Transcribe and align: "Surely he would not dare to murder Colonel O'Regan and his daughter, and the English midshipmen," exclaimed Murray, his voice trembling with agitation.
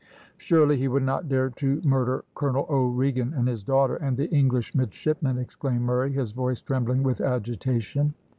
"Surely 0.37 0.77
he 0.77 0.87
would 0.87 1.03
not 1.03 1.29
dare 1.29 1.51
to 1.51 1.79
murder 1.83 2.25
Colonel 2.33 2.65
O'Regan 2.71 3.35
and 3.35 3.47
his 3.47 3.61
daughter, 3.61 3.97
and 3.97 4.17
the 4.17 4.27
English 4.31 4.73
midshipmen," 4.73 5.37
exclaimed 5.37 5.81
Murray, 5.81 6.11
his 6.11 6.31
voice 6.31 6.59
trembling 6.59 7.03
with 7.03 7.21
agitation. 7.21 8.15